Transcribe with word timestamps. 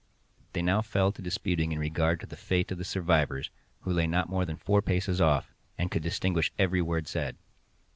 They 0.53 0.63
now 0.63 0.81
fell 0.81 1.11
to 1.11 1.21
disputing 1.21 1.71
in 1.71 1.77
regard 1.77 2.21
to 2.21 2.25
the 2.25 2.35
fate 2.35 2.71
of 2.71 2.79
the 2.79 2.83
survivors, 2.83 3.51
who 3.81 3.93
lay 3.93 4.07
not 4.07 4.29
more 4.29 4.45
than 4.45 4.55
four 4.57 4.81
paces 4.81 5.21
off, 5.21 5.53
and 5.77 5.91
could 5.91 6.01
distinguish 6.01 6.51
every 6.57 6.81
word 6.81 7.07
said. 7.07 7.37